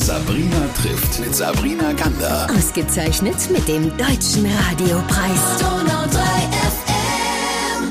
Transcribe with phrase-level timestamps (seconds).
[0.00, 2.48] Sabrina trifft mit Sabrina Gander.
[2.50, 5.60] Ausgezeichnet mit dem Deutschen Radiopreis.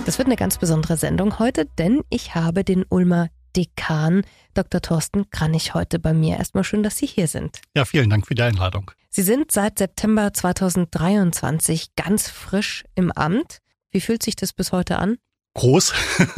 [0.05, 4.23] Das wird eine ganz besondere Sendung heute, denn ich habe den Ulmer Dekan
[4.55, 4.81] Dr.
[4.81, 6.37] Thorsten Kranich heute bei mir.
[6.37, 7.61] Erstmal schön, dass Sie hier sind.
[7.75, 8.89] Ja, vielen Dank für die Einladung.
[9.09, 13.59] Sie sind seit September 2023 ganz frisch im Amt.
[13.91, 15.17] Wie fühlt sich das bis heute an?
[15.53, 15.93] Groß.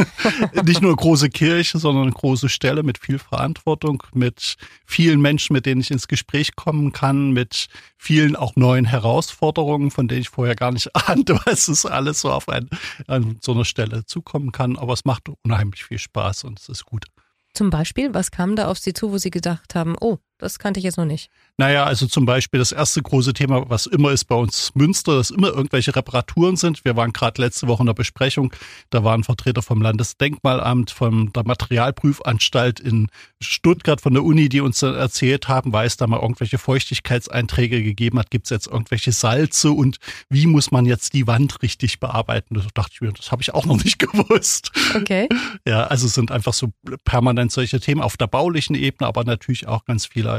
[0.65, 4.55] Nicht nur große Kirche, sondern eine große Stelle mit viel Verantwortung, mit
[4.85, 10.07] vielen Menschen, mit denen ich ins Gespräch kommen kann, mit vielen auch neuen Herausforderungen, von
[10.07, 12.69] denen ich vorher gar nicht ahnte, was es alles so auf ein,
[13.07, 14.77] an so einer Stelle zukommen kann.
[14.77, 17.05] Aber es macht unheimlich viel Spaß und es ist gut.
[17.53, 20.80] Zum Beispiel, was kam da auf Sie zu, wo Sie gedacht haben, oh, das kannte
[20.80, 21.30] ich jetzt noch nicht.
[21.58, 25.30] Naja, also zum Beispiel das erste große Thema, was immer ist bei uns Münster, dass
[25.30, 26.84] immer irgendwelche Reparaturen sind.
[26.84, 28.52] Wir waren gerade letzte Woche in der Besprechung,
[28.90, 33.08] da waren Vertreter vom Landesdenkmalamt, von der Materialprüfanstalt in
[33.40, 37.84] Stuttgart, von der Uni, die uns dann erzählt haben, weil es da mal irgendwelche Feuchtigkeitseinträge
[37.84, 39.98] gegeben hat, gibt es jetzt irgendwelche Salze und
[40.30, 42.55] wie muss man jetzt die Wand richtig bearbeiten?
[42.55, 44.72] Da dachte ich mir, das habe ich auch noch nicht gewusst.
[44.95, 45.30] Okay.
[45.67, 46.73] Ja, also es sind einfach so
[47.05, 50.30] permanent solche Themen auf der baulichen Ebene, aber natürlich auch ganz viele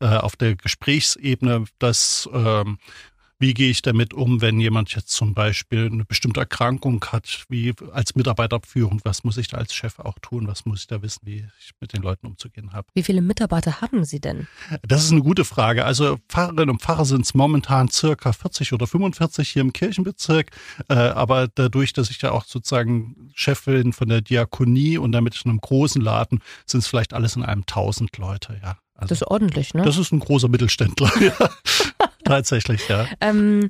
[0.00, 2.78] äh, auf der Gesprächsebene, dass ähm,
[3.40, 7.74] wie gehe ich damit um, wenn jemand jetzt zum Beispiel eine bestimmte Erkrankung hat, wie
[7.92, 11.20] als Mitarbeiterführung, was muss ich da als Chef auch tun, was muss ich da wissen,
[11.24, 12.86] wie ich mit den Leuten umzugehen habe.
[12.94, 14.46] Wie viele Mitarbeiter haben Sie denn?
[14.86, 15.86] Das ist eine gute Frage.
[15.86, 20.50] Also Pfarrerinnen und Pfarrer sind es momentan circa 40 oder 45 hier im Kirchenbezirk,
[20.88, 25.50] äh, aber dadurch, dass ich ja auch sozusagen Chefin von der Diakonie und damit in
[25.50, 28.76] einem großen Laden, sind es vielleicht alles in einem 1000 Leute, ja.
[29.00, 29.82] Also, das ist ordentlich, ne?
[29.82, 31.32] Das ist ein großer Mittelständler, ja.
[32.30, 33.06] Tatsächlich, ja.
[33.20, 33.68] Ähm,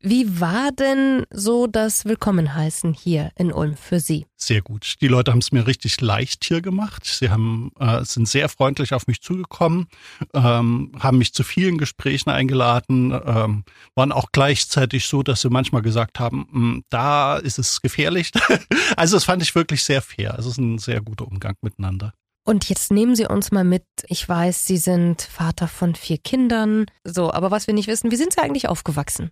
[0.00, 4.26] wie war denn so das Willkommenheißen hier in Ulm für Sie?
[4.36, 4.96] Sehr gut.
[5.00, 7.06] Die Leute haben es mir richtig leicht hier gemacht.
[7.06, 9.86] Sie haben, äh, sind sehr freundlich auf mich zugekommen,
[10.34, 15.82] ähm, haben mich zu vielen Gesprächen eingeladen, ähm, waren auch gleichzeitig so, dass sie manchmal
[15.82, 18.32] gesagt haben, hm, da ist es gefährlich.
[18.96, 20.34] also das fand ich wirklich sehr fair.
[20.34, 22.12] Also es ist ein sehr guter Umgang miteinander.
[22.44, 23.84] Und jetzt nehmen Sie uns mal mit.
[24.06, 26.86] Ich weiß, Sie sind Vater von vier Kindern.
[27.02, 29.30] So, aber was wir nicht wissen, wie sind Sie eigentlich aufgewachsen?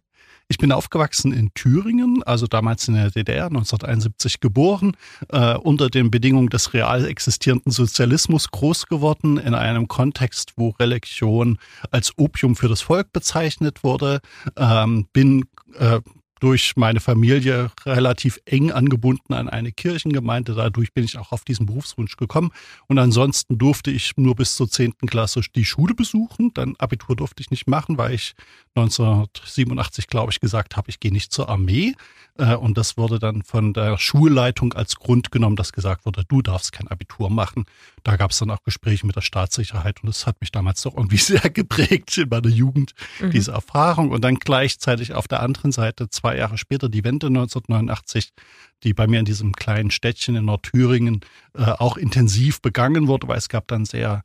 [0.49, 4.97] Ich bin aufgewachsen in Thüringen, also damals in der DDR, 1971 geboren,
[5.29, 11.59] äh, unter den Bedingungen des real existierenden Sozialismus groß geworden, in einem Kontext, wo Religion
[11.91, 14.21] als Opium für das Volk bezeichnet wurde,
[14.57, 15.47] ähm, bin
[15.79, 16.01] äh,
[16.43, 20.55] durch meine Familie relativ eng angebunden an eine Kirchengemeinde.
[20.55, 22.51] Dadurch bin ich auch auf diesen Berufswunsch gekommen.
[22.89, 26.53] Und ansonsten durfte ich nur bis zur zehnten Klasse die Schule besuchen.
[26.53, 28.35] Dann Abitur durfte ich nicht machen, weil ich
[28.75, 31.95] 1987, glaube ich, gesagt habe, ich gehe nicht zur Armee.
[32.39, 36.41] Äh, und das wurde dann von der Schulleitung als Grund genommen, dass gesagt wurde, du
[36.41, 37.67] darfst kein Abitur machen.
[38.03, 40.97] Da gab es dann auch Gespräche mit der Staatssicherheit und das hat mich damals doch
[40.97, 43.31] irgendwie sehr geprägt in meiner Jugend, mhm.
[43.31, 44.11] diese Erfahrung.
[44.11, 48.33] Und dann gleichzeitig auf der anderen Seite, zwei Jahre später, die Wende 1989,
[48.85, 51.21] die bei mir in diesem kleinen Städtchen in Nordthüringen
[51.55, 54.23] äh, auch intensiv begangen wurde, weil es gab dann sehr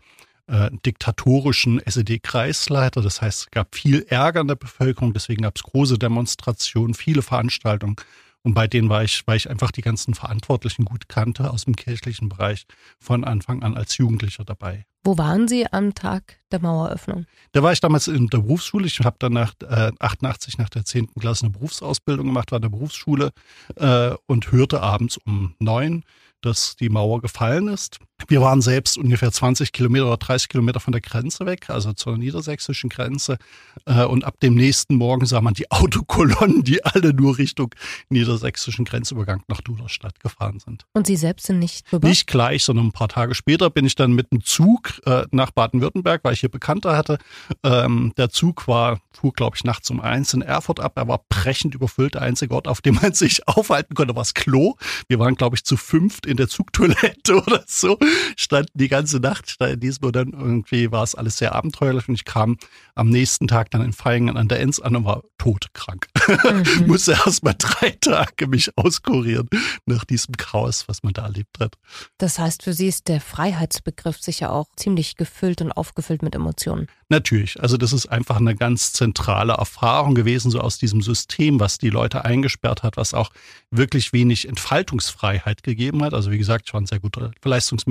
[0.47, 3.01] äh, diktatorischen SED-Kreisleiter.
[3.01, 7.21] Das heißt, es gab viel Ärger in der Bevölkerung, deswegen gab es große Demonstrationen, viele
[7.21, 7.95] Veranstaltungen.
[8.43, 11.75] Und bei denen war ich, weil ich einfach die ganzen Verantwortlichen gut kannte aus dem
[11.75, 12.65] kirchlichen Bereich
[12.97, 14.85] von Anfang an als Jugendlicher dabei.
[15.03, 17.25] Wo waren Sie am Tag der Maueröffnung?
[17.51, 18.87] Da war ich damals in der Berufsschule.
[18.87, 21.13] Ich habe dann nach äh, 88 nach der 10.
[21.19, 23.31] Klasse eine Berufsausbildung gemacht, war in der Berufsschule
[23.75, 26.03] äh, und hörte abends um neun
[26.41, 27.99] dass die Mauer gefallen ist.
[28.27, 32.17] Wir waren selbst ungefähr 20 Kilometer oder 30 Kilometer von der Grenze weg, also zur
[32.17, 33.37] niedersächsischen Grenze.
[33.85, 37.73] Äh, und ab dem nächsten Morgen sah man die Autokolonnen, die alle nur Richtung
[38.09, 40.85] niedersächsischen Grenzübergang nach Duderstadt gefahren sind.
[40.93, 42.07] Und Sie selbst sind nicht rüber?
[42.07, 45.51] Nicht gleich, sondern ein paar Tage später bin ich dann mit dem Zug äh, nach
[45.51, 47.19] Baden-Württemberg, weil ich hier Bekannte hatte.
[47.63, 50.93] Ähm, der Zug war, fuhr glaube ich nachts um eins in Erfurt ab.
[50.95, 52.15] Er war brechend überfüllt.
[52.15, 54.75] Der einzige Ort, auf dem man sich aufhalten konnte, war das Klo.
[55.07, 57.97] Wir waren glaube ich zu fünft in der Zugtoilette oder so,
[58.35, 62.15] standen die ganze Nacht in diesem und dann irgendwie war es alles sehr abenteuerlich und
[62.15, 62.57] ich kam
[62.95, 66.07] am nächsten Tag dann in Feingen an der Enz an und war todkrank.
[66.27, 66.87] Mhm.
[66.87, 69.49] Musste erst mal drei Tage mich auskurieren
[69.85, 71.75] nach diesem Chaos, was man da erlebt hat.
[72.17, 76.87] Das heißt, für Sie ist der Freiheitsbegriff sicher auch ziemlich gefüllt und aufgefüllt mit Emotionen.
[77.09, 77.61] Natürlich.
[77.61, 81.89] Also das ist einfach eine ganz zentrale Erfahrung gewesen, so aus diesem System, was die
[81.89, 83.31] Leute eingesperrt hat, was auch
[83.71, 86.13] wirklich wenig Entfaltungsfreiheit gegeben hat.
[86.13, 87.31] Also wie gesagt, ich war ein sehr guter,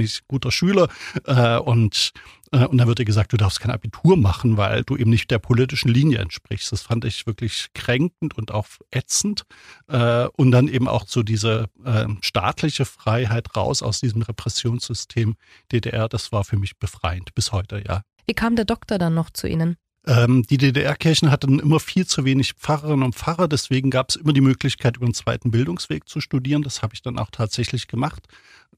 [0.06, 0.88] leistungsmäßig guter Schüler
[1.24, 2.12] äh, und
[2.52, 5.30] äh, und dann wird dir gesagt, du darfst kein Abitur machen, weil du eben nicht
[5.32, 6.70] der politischen Linie entsprichst.
[6.70, 9.42] Das fand ich wirklich kränkend und auch ätzend.
[9.88, 15.34] Äh, und dann eben auch so diese äh, staatliche Freiheit raus aus diesem Repressionssystem
[15.72, 18.02] DDR, das war für mich befreiend bis heute, ja.
[18.28, 19.76] Wie kam der Doktor dann noch zu Ihnen?
[20.08, 24.32] Ähm, die DDR-Kirchen hatten immer viel zu wenig Pfarrerinnen und Pfarrer, deswegen gab es immer
[24.32, 26.62] die Möglichkeit, über einen zweiten Bildungsweg zu studieren.
[26.62, 28.22] Das habe ich dann auch tatsächlich gemacht.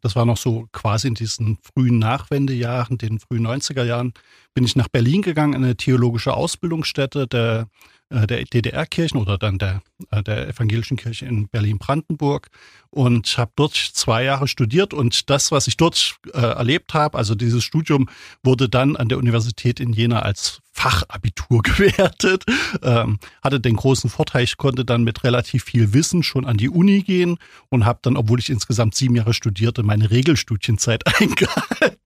[0.00, 4.14] Das war noch so quasi in diesen frühen Nachwendejahren, den frühen 90er Jahren,
[4.58, 7.69] bin ich nach Berlin gegangen, eine theologische Ausbildungsstätte der,
[8.10, 12.49] äh, der DDR-Kirchen oder dann der, äh, der evangelischen Kirche in Berlin-Brandenburg
[12.90, 17.37] und habe dort zwei Jahre studiert und das, was ich dort äh, erlebt habe, also
[17.37, 18.08] dieses Studium
[18.43, 22.44] wurde dann an der Universität in Jena als Fachabitur gewertet,
[22.82, 26.69] ähm, hatte den großen Vorteil, ich konnte dann mit relativ viel Wissen schon an die
[26.69, 27.38] Uni gehen
[27.69, 31.97] und habe dann, obwohl ich insgesamt sieben Jahre studierte, meine Regelstudienzeit eingehalten,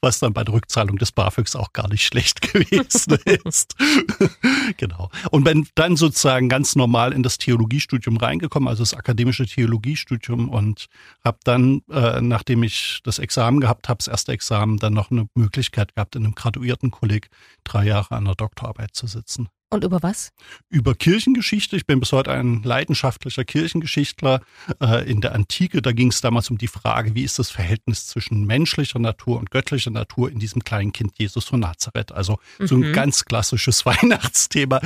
[0.00, 3.74] was dann bei der Rückzahlung des BAföGs auch gar nicht schlecht gewesen ist.
[4.76, 5.10] genau.
[5.30, 10.86] Und bin dann sozusagen ganz normal in das Theologiestudium reingekommen, also das akademische Theologiestudium und
[11.24, 15.28] habe dann, äh, nachdem ich das Examen gehabt habe, das erste Examen, dann noch eine
[15.34, 17.28] Möglichkeit gehabt, in einem Graduiertenkolleg
[17.64, 19.48] drei Jahre an der Doktorarbeit zu sitzen.
[19.72, 20.32] Und über was?
[20.68, 21.76] Über Kirchengeschichte.
[21.76, 24.40] Ich bin bis heute ein leidenschaftlicher Kirchengeschichtler.
[24.80, 28.08] Äh, in der Antike, da ging es damals um die Frage, wie ist das Verhältnis
[28.08, 32.10] zwischen menschlicher Natur und göttlicher Natur in diesem kleinen Kind Jesus von Nazareth.
[32.10, 32.92] Also so ein mhm.
[32.92, 34.80] ganz klassisches Weihnachtsthema.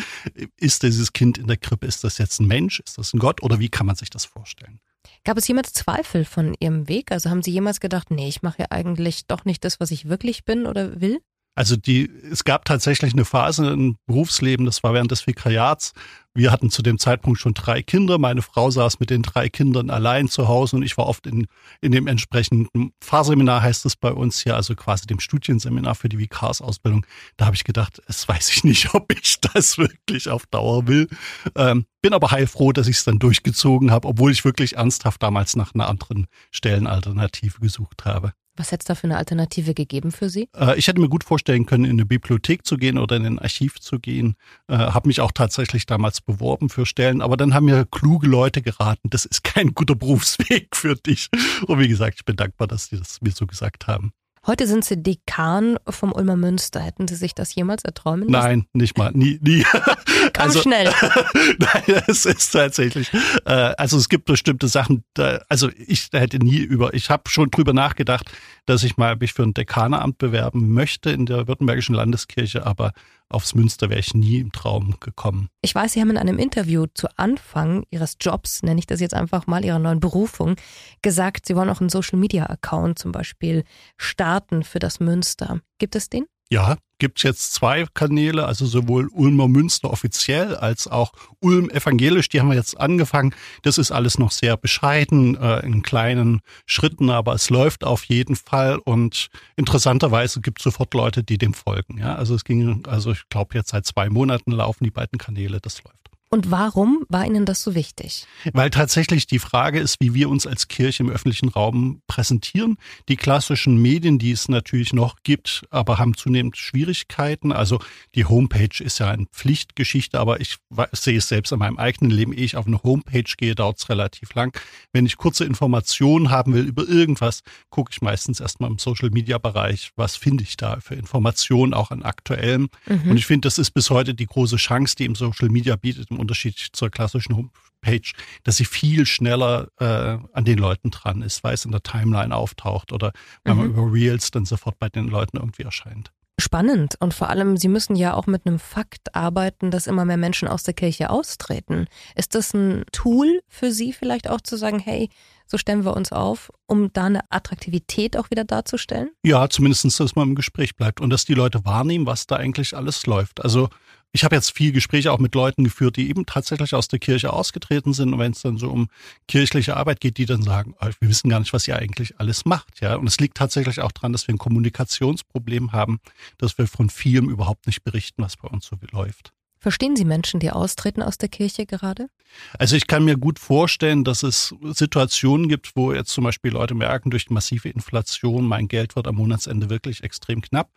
[0.59, 3.43] Ist dieses Kind in der Krippe, ist das jetzt ein Mensch, ist das ein Gott
[3.43, 4.81] oder wie kann man sich das vorstellen?
[5.25, 7.11] Gab es jemals Zweifel von Ihrem Weg?
[7.11, 10.11] Also haben Sie jemals gedacht, nee, ich mache ja eigentlich doch nicht das, was ich
[10.11, 11.21] wirklich bin oder will?
[11.55, 15.93] Also die, es gab tatsächlich eine Phase im Berufsleben, das war während des Vikariats.
[16.37, 18.19] Wir hatten zu dem Zeitpunkt schon drei Kinder.
[18.19, 21.47] Meine Frau saß mit den drei Kindern allein zu Hause und ich war oft in,
[21.81, 26.19] in dem entsprechenden Fahrseminar, heißt es bei uns hier, also quasi dem Studienseminar für die
[26.19, 27.07] Vikarsausbildung.
[27.37, 31.09] Da habe ich gedacht, es weiß ich nicht, ob ich das wirklich auf Dauer will.
[31.55, 35.55] Ähm, bin aber heilfroh, dass ich es dann durchgezogen habe, obwohl ich wirklich ernsthaft damals
[35.55, 38.33] nach einer anderen Stellenalternative gesucht habe.
[38.57, 40.49] Was hätte es da für eine Alternative gegeben für Sie?
[40.57, 43.39] Äh, ich hätte mir gut vorstellen können, in eine Bibliothek zu gehen oder in ein
[43.39, 44.37] Archiv zu gehen.
[44.69, 48.63] Äh, habe mich auch tatsächlich damals beworben für Stellen, aber dann haben mir kluge Leute
[48.63, 51.29] geraten, das ist kein guter Berufsweg für dich.
[51.67, 54.13] Und wie gesagt, ich bin dankbar, dass die das mir so gesagt haben.
[54.47, 56.81] Heute sind Sie Dekan vom Ulmer Münster.
[56.81, 58.47] Hätten Sie sich das jemals erträumen lassen?
[58.47, 59.11] Nein, nicht mal.
[59.15, 59.65] Nie, nie.
[59.73, 60.91] Komm also, schnell.
[61.59, 63.11] Nein, es ist tatsächlich.
[63.47, 65.03] Äh, also es gibt bestimmte Sachen.
[65.15, 66.93] Da, also ich hätte nie über.
[66.93, 68.31] Ich habe schon drüber nachgedacht,
[68.67, 72.93] dass ich mal mich für ein Dekaneramt bewerben möchte in der Württembergischen Landeskirche, aber
[73.35, 75.49] aufs Münster wäre ich nie im Traum gekommen.
[75.63, 79.15] Ich weiß, Sie haben in einem Interview zu Anfang Ihres Jobs, nenne ich das jetzt
[79.15, 80.57] einfach mal, Ihrer neuen Berufung,
[81.03, 83.65] gesagt, Sie wollen auch einen Social-Media-Account zum Beispiel
[83.97, 85.61] starten für das Münster.
[85.79, 86.27] Gibt es den?
[86.51, 92.31] Ja, gibt jetzt zwei Kanäle, also sowohl Ulmer Münster offiziell als auch Ulm evangelisch.
[92.31, 93.35] Die haben wir jetzt angefangen.
[93.61, 98.37] Das ist alles noch sehr bescheiden, äh, in kleinen Schritten, aber es läuft auf jeden
[98.37, 98.79] Fall.
[98.79, 101.99] Und interessanterweise gibt es sofort Leute, die dem folgen.
[101.99, 105.61] Ja, also es ging, also ich glaube jetzt seit zwei Monaten laufen die beiden Kanäle.
[105.61, 106.04] Das läuft.
[106.31, 108.27] Und warum war Ihnen das so wichtig?
[108.53, 112.77] Weil tatsächlich die Frage ist, wie wir uns als Kirche im öffentlichen Raum präsentieren.
[113.09, 117.53] Die klassischen Medien, die es natürlich noch gibt, aber haben zunehmend Schwierigkeiten.
[117.53, 117.79] Also
[118.17, 120.57] die Homepage ist ja eine Pflichtgeschichte, aber ich
[120.93, 123.89] sehe es selbst in meinem eigenen Leben, ehe ich auf eine Homepage gehe, dauert es
[123.89, 124.59] relativ lang.
[124.93, 127.41] Wenn ich kurze Informationen haben will über irgendwas,
[127.71, 132.71] gucke ich meistens erstmal im Social-Media-Bereich, was finde ich da für Informationen, auch an aktuellem.
[132.87, 133.11] Mhm.
[133.11, 136.11] Und ich finde, das ist bis heute die große Chance, die im Social Media bietet,
[136.11, 138.13] im Unterschied zur klassischen Homepage,
[138.43, 142.35] dass sie viel schneller äh, an den Leuten dran ist, weil es in der Timeline
[142.35, 143.13] auftaucht oder
[143.45, 143.59] wenn mhm.
[143.61, 146.13] man über Reels dann sofort bei den Leuten irgendwie erscheint.
[146.41, 150.17] Spannend und vor allem, Sie müssen ja auch mit einem Fakt arbeiten, dass immer mehr
[150.17, 151.87] Menschen aus der Kirche austreten.
[152.17, 155.11] Ist das ein Tool für Sie vielleicht auch zu sagen, hey,
[155.47, 159.11] so stellen wir uns auf, um da eine Attraktivität auch wieder darzustellen?
[159.23, 162.77] Ja, zumindest, dass man im Gespräch bleibt und dass die Leute wahrnehmen, was da eigentlich
[162.77, 163.45] alles läuft.
[163.45, 163.69] Also
[164.15, 167.33] ich habe jetzt viel Gespräche auch mit Leuten geführt, die eben tatsächlich aus der Kirche
[167.33, 168.13] ausgetreten sind.
[168.13, 168.89] Und wenn es dann so um
[169.27, 172.81] kirchliche Arbeit geht, die dann sagen, wir wissen gar nicht, was ihr eigentlich alles macht.
[172.81, 175.99] Ja, und es liegt tatsächlich auch daran, dass wir ein Kommunikationsproblem haben,
[176.39, 179.33] dass wir von vielem überhaupt nicht berichten, was bei uns so läuft.
[179.59, 182.09] Verstehen Sie Menschen, die austreten aus der Kirche gerade?
[182.57, 186.77] Also ich kann mir gut vorstellen, dass es Situationen gibt, wo jetzt zum Beispiel Leute
[186.77, 190.71] merken, durch die massive Inflation, mein Geld wird am Monatsende wirklich extrem knapp.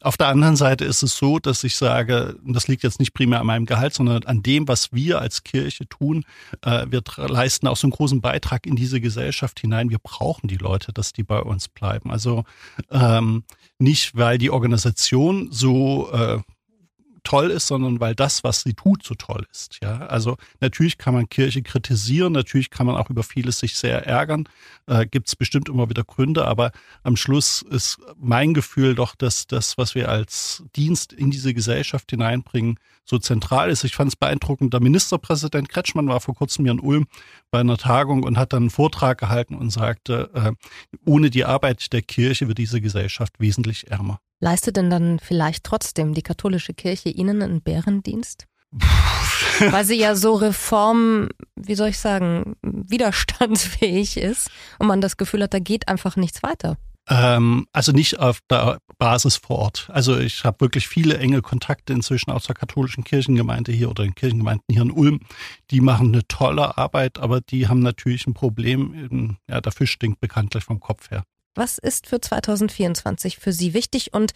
[0.00, 3.40] Auf der anderen Seite ist es so, dass ich sage, das liegt jetzt nicht primär
[3.40, 6.24] an meinem Gehalt, sondern an dem, was wir als Kirche tun.
[6.62, 9.90] Äh, wir leisten auch so einen großen Beitrag in diese Gesellschaft hinein.
[9.90, 12.10] Wir brauchen die Leute, dass die bei uns bleiben.
[12.10, 12.44] Also
[12.90, 13.44] ähm,
[13.78, 16.38] nicht, weil die Organisation so äh,
[17.28, 19.80] toll ist, sondern weil das, was sie tut, so toll ist.
[19.82, 24.06] Ja, also natürlich kann man Kirche kritisieren, natürlich kann man auch über vieles sich sehr
[24.06, 24.48] ärgern,
[24.86, 29.46] äh, gibt es bestimmt immer wieder Gründe, aber am Schluss ist mein Gefühl doch, dass
[29.46, 33.84] das, was wir als Dienst in diese Gesellschaft hineinbringen, so zentral ist.
[33.84, 34.72] Ich fand es beeindruckend.
[34.72, 37.08] Der Ministerpräsident Kretschmann war vor kurzem hier in Ulm
[37.50, 40.52] bei einer Tagung und hat dann einen Vortrag gehalten und sagte, äh,
[41.04, 44.18] ohne die Arbeit der Kirche wird diese Gesellschaft wesentlich ärmer.
[44.40, 48.46] Leistet denn dann vielleicht trotzdem die katholische Kirche Ihnen einen Bärendienst?
[49.70, 55.42] Weil sie ja so reform, wie soll ich sagen, widerstandsfähig ist und man das Gefühl
[55.42, 56.76] hat, da geht einfach nichts weiter.
[57.08, 59.88] Ähm, also nicht auf der Basis vor Ort.
[59.92, 64.14] Also ich habe wirklich viele enge Kontakte inzwischen aus der katholischen Kirchengemeinde hier oder den
[64.14, 65.20] Kirchengemeinden hier in Ulm.
[65.70, 69.38] Die machen eine tolle Arbeit, aber die haben natürlich ein Problem.
[69.48, 71.24] Ja, der Fisch stinkt bekanntlich vom Kopf her.
[71.58, 74.30] Was ist für 2024 für Sie wichtig und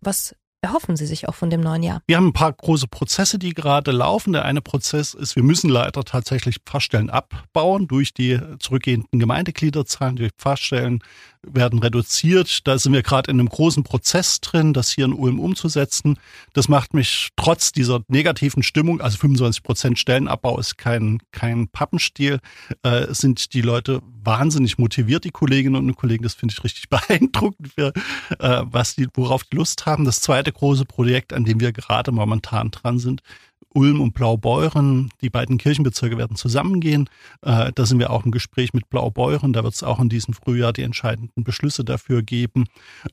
[0.00, 2.02] was erhoffen Sie sich auch von dem neuen Jahr?
[2.06, 4.32] Wir haben ein paar große Prozesse, die gerade laufen.
[4.32, 10.14] Der eine Prozess ist, wir müssen leider tatsächlich Pfarrstellen abbauen durch die zurückgehenden Gemeindegliederzahlen.
[10.14, 11.02] Die Pfarrstellen
[11.42, 12.66] werden reduziert.
[12.66, 16.18] Da sind wir gerade in einem großen Prozess drin, das hier in Ulm umzusetzen.
[16.52, 22.40] Das macht mich trotz dieser negativen Stimmung, also 25 Prozent Stellenabbau ist kein, kein Pappenstiel,
[22.82, 26.22] äh, sind die Leute wahnsinnig motiviert, die Kolleginnen und Kollegen.
[26.22, 27.92] Das finde ich richtig beeindruckend, für,
[28.38, 30.04] äh, was die, worauf die Lust haben.
[30.04, 33.22] Das zweite große Projekt, an dem wir gerade momentan dran sind,
[33.78, 37.08] Ulm und Blaubeuren, die beiden Kirchenbezirke werden zusammengehen.
[37.42, 39.52] Äh, da sind wir auch im Gespräch mit Blaubeuren.
[39.52, 42.64] Da wird es auch in diesem Frühjahr die entscheidenden Beschlüsse dafür geben.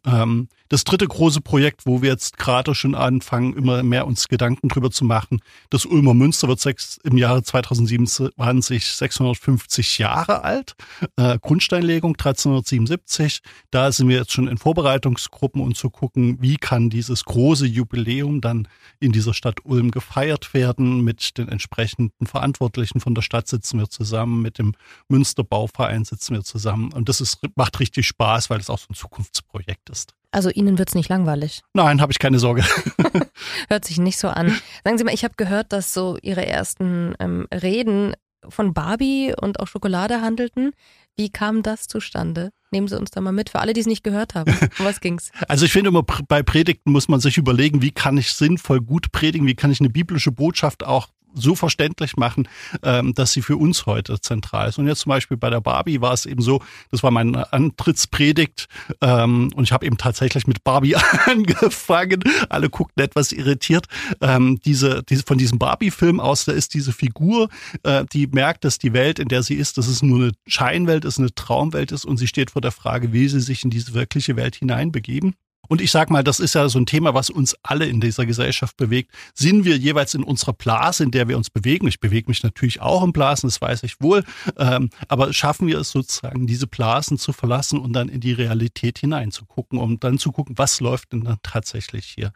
[0.07, 4.67] Ähm, das dritte große Projekt, wo wir jetzt gerade schon anfangen, immer mehr uns Gedanken
[4.67, 10.75] drüber zu machen, das Ulmer Münster wird sechs, im Jahre 2027 650 Jahre alt.
[11.17, 13.41] Äh, Grundsteinlegung 1377.
[13.69, 18.41] Da sind wir jetzt schon in Vorbereitungsgruppen und zu gucken, wie kann dieses große Jubiläum
[18.41, 18.67] dann
[18.99, 21.03] in dieser Stadt Ulm gefeiert werden.
[21.03, 24.73] Mit den entsprechenden Verantwortlichen von der Stadt sitzen wir zusammen, mit dem
[25.07, 26.91] Münsterbauverein sitzen wir zusammen.
[26.91, 30.15] Und das ist, macht richtig Spaß, weil es auch so ein Zukunftsprojekt ist.
[30.31, 31.61] Also Ihnen wird's nicht langweilig?
[31.73, 32.65] Nein, habe ich keine Sorge.
[33.69, 34.59] Hört sich nicht so an.
[34.83, 38.15] Sagen Sie mal, ich habe gehört, dass so Ihre ersten ähm, Reden
[38.49, 40.71] von Barbie und auch Schokolade handelten.
[41.17, 42.51] Wie kam das zustande?
[42.71, 44.51] Nehmen Sie uns da mal mit, für alle, die es nicht gehört haben.
[44.79, 45.31] Um was ging's?
[45.47, 49.11] Also ich finde immer, bei Predigten muss man sich überlegen, wie kann ich sinnvoll gut
[49.11, 52.47] predigen, wie kann ich eine biblische Botschaft auch so verständlich machen,
[52.83, 54.77] ähm, dass sie für uns heute zentral ist.
[54.77, 56.61] Und jetzt zum Beispiel bei der Barbie war es eben so,
[56.91, 58.67] das war meine Antrittspredigt
[59.01, 62.23] ähm, und ich habe eben tatsächlich mit Barbie angefangen.
[62.49, 63.87] Alle guckten etwas irritiert.
[64.21, 67.49] Ähm, diese, diese, von diesem Barbie-Film aus, da ist diese Figur,
[67.83, 71.05] äh, die merkt, dass die Welt, in der sie ist, dass es nur eine Scheinwelt
[71.05, 73.93] ist, eine Traumwelt ist und sie steht vor der Frage, will sie sich in diese
[73.93, 75.35] wirkliche Welt hineinbegeben?
[75.67, 78.25] Und ich sag mal, das ist ja so ein Thema, was uns alle in dieser
[78.25, 79.11] Gesellschaft bewegt.
[79.33, 81.87] Sind wir jeweils in unserer Blase, in der wir uns bewegen?
[81.87, 84.23] Ich bewege mich natürlich auch in Blasen, das weiß ich wohl.
[84.57, 88.99] Ähm, aber schaffen wir es sozusagen, diese Blasen zu verlassen und dann in die Realität
[88.99, 92.31] hineinzugucken, um dann zu gucken, was läuft denn dann tatsächlich hier?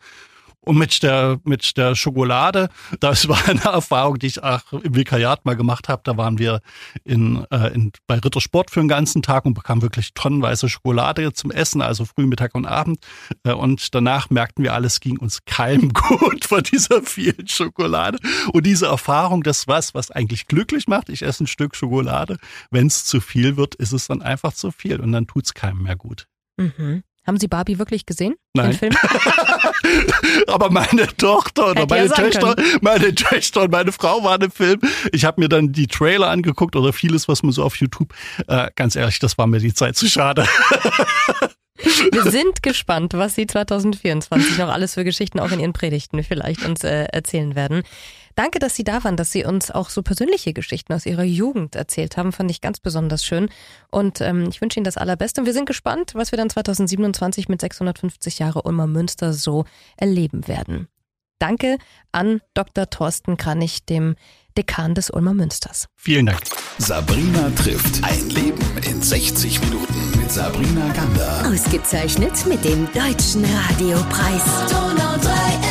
[0.70, 5.44] Und mit der, mit der Schokolade, das war eine Erfahrung, die ich auch im Vikariat
[5.44, 6.04] mal gemacht habe.
[6.06, 6.62] Da waren wir
[7.04, 11.50] in, äh, in, bei Rittersport für den ganzen Tag und bekamen wirklich tonnenweise Schokolade zum
[11.50, 13.00] Essen, also früh, Mittag und Abend.
[13.44, 18.20] Äh, und danach merkten wir, alles ging uns keinem gut von dieser vielen Schokolade.
[18.54, 21.10] Und diese Erfahrung, das was, was eigentlich glücklich macht.
[21.10, 22.38] Ich esse ein Stück Schokolade.
[22.70, 25.56] Wenn es zu viel wird, ist es dann einfach zu viel und dann tut es
[25.56, 26.28] keinem mehr gut.
[26.58, 27.02] Mhm.
[27.26, 28.36] Haben Sie Barbie wirklich gesehen?
[28.54, 28.72] Nein.
[28.72, 28.96] Den Film?
[30.48, 34.80] Aber meine Tochter oder meine ja Töchter, meine Töchter und meine Frau waren im Film.
[35.12, 38.14] Ich habe mir dann die Trailer angeguckt oder vieles, was man so auf YouTube.
[38.48, 40.46] Äh, ganz ehrlich, das war mir die Zeit zu schade.
[42.12, 46.66] Wir sind gespannt, was Sie 2024 noch alles für Geschichten auch in Ihren Predigten vielleicht
[46.66, 47.84] uns äh, erzählen werden.
[48.36, 51.76] Danke, dass Sie da waren, dass Sie uns auch so persönliche Geschichten aus Ihrer Jugend
[51.76, 52.32] erzählt haben.
[52.32, 53.50] Fand ich ganz besonders schön.
[53.92, 55.42] Und ähm, ich wünsche Ihnen das Allerbeste.
[55.42, 59.66] Und wir sind gespannt, was wir dann 2027 mit 650 Jahre Ulmer Münster so
[59.98, 60.88] erleben werden.
[61.40, 61.78] Danke
[62.12, 62.90] an Dr.
[62.90, 64.16] Thorsten Kranich, dem
[64.58, 65.88] Dekan des Ulmer Münsters.
[65.96, 66.42] Vielen Dank.
[66.78, 69.99] Sabrina trifft ein Leben in 60 Minuten
[70.30, 71.52] mit Sabrina Gander.
[71.52, 74.44] Ausgezeichnet mit dem Deutschen Radiopreis.
[74.70, 75.69] Donau 3